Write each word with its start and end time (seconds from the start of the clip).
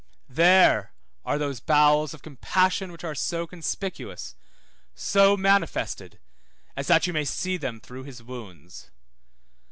There 0.29 0.93
are 1.23 1.37
those 1.37 1.59
bowels 1.59 2.15
of 2.15 2.23
compassion 2.23 2.91
which 2.91 3.03
are 3.03 3.13
so 3.13 3.45
conspicuous, 3.45 4.33
so 4.95 5.37
manifested, 5.37 6.17
as 6.75 6.87
that 6.87 7.05
you 7.05 7.13
may 7.13 7.23
see 7.23 7.55
them 7.55 7.79
through 7.79 8.05
his 8.05 8.23
wounds. 8.23 8.89